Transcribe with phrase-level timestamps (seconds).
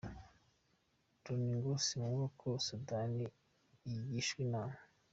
[1.23, 3.25] Loni ngo si ngombwa ko Sudani
[3.91, 4.77] igishwa inama.